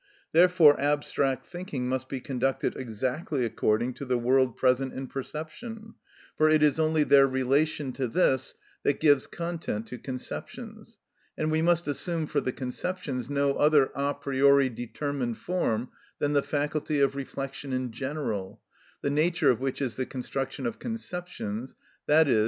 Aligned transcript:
Therefore 0.31 0.79
abstract 0.81 1.45
thinking 1.45 1.87
must 1.87 2.09
be 2.09 2.19
conducted 2.19 2.75
exactly 2.75 3.45
according 3.45 3.93
to 3.93 4.05
the 4.05 4.17
world 4.17 4.57
present 4.57 4.93
in 4.93 5.05
perception, 5.05 5.93
for 6.35 6.49
it 6.49 6.63
is 6.63 6.79
only 6.79 7.03
their 7.03 7.27
relation 7.27 7.91
to 7.93 8.07
this 8.07 8.55
that 8.81 8.99
gives 8.99 9.27
content 9.27 9.85
to 9.89 9.99
conceptions; 9.99 10.97
and 11.37 11.51
we 11.51 11.61
must 11.61 11.87
assume 11.87 12.25
for 12.25 12.41
the 12.41 12.51
conceptions 12.51 13.29
no 13.29 13.53
other 13.53 13.91
a 13.93 14.15
priori 14.15 14.69
determined 14.69 15.37
form 15.37 15.89
than 16.17 16.33
the 16.33 16.41
faculty 16.41 16.99
of 16.99 17.15
reflection 17.15 17.71
in 17.71 17.91
general, 17.91 18.59
the 19.03 19.11
nature 19.11 19.51
of 19.51 19.59
which 19.59 19.83
is 19.83 19.97
the 19.97 20.07
construction 20.07 20.65
of 20.65 20.79
conceptions, 20.79 21.75
_i.e. 22.09 22.39